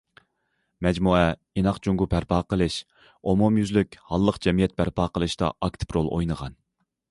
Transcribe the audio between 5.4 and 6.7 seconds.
ئاكتىپ رول ئوينىغان.